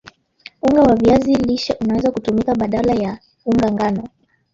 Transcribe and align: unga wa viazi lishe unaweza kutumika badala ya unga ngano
unga 0.61 0.81
wa 0.81 0.95
viazi 0.95 1.35
lishe 1.35 1.73
unaweza 1.73 2.11
kutumika 2.11 2.55
badala 2.55 2.93
ya 2.93 3.17
unga 3.45 3.71
ngano 3.71 4.07